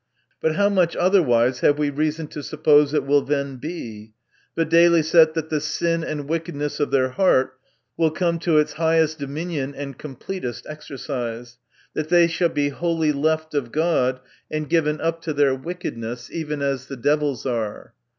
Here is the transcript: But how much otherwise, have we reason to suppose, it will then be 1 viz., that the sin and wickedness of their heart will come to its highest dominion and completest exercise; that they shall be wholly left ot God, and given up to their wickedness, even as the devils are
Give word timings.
But 0.41 0.55
how 0.55 0.67
much 0.67 0.95
otherwise, 0.95 1.59
have 1.59 1.77
we 1.77 1.91
reason 1.91 2.25
to 2.29 2.41
suppose, 2.41 2.91
it 2.91 3.05
will 3.05 3.21
then 3.21 3.57
be 3.57 4.13
1 4.55 4.67
viz., 4.67 5.11
that 5.11 5.49
the 5.51 5.61
sin 5.61 6.03
and 6.03 6.27
wickedness 6.27 6.79
of 6.79 6.89
their 6.89 7.09
heart 7.09 7.53
will 7.97 8.09
come 8.09 8.39
to 8.39 8.57
its 8.57 8.73
highest 8.73 9.19
dominion 9.19 9.75
and 9.75 9.99
completest 9.99 10.65
exercise; 10.67 11.59
that 11.93 12.09
they 12.09 12.25
shall 12.25 12.49
be 12.49 12.69
wholly 12.69 13.11
left 13.11 13.53
ot 13.53 13.71
God, 13.71 14.19
and 14.49 14.67
given 14.67 14.99
up 14.99 15.21
to 15.21 15.33
their 15.33 15.53
wickedness, 15.53 16.31
even 16.31 16.63
as 16.63 16.87
the 16.87 16.97
devils 16.97 17.45
are 17.45 17.93